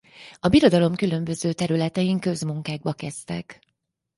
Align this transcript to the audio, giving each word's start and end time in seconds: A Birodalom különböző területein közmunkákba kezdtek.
A 0.39 0.47
Birodalom 0.47 0.95
különböző 0.95 1.53
területein 1.53 2.19
közmunkákba 2.19 2.93
kezdtek. 2.93 3.61